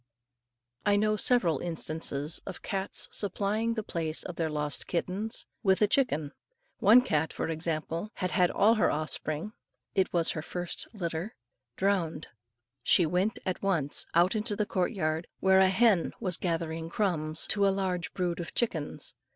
[0.83, 5.85] I know several instances of cats supplying the place of their lost kittens with a
[5.87, 6.31] chicken.
[6.79, 9.53] One cat, for example, had had all her offspring,
[9.93, 11.35] it was her first litter,
[11.75, 12.29] drowned;
[12.81, 17.45] she went at once out into the court yard, where a hen was gathering crumbs
[17.49, 19.13] to a large brood of chickens.